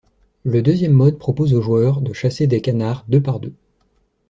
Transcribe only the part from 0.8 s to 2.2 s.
mode propose au joueur de